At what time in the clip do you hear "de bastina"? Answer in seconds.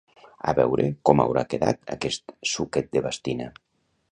2.99-3.53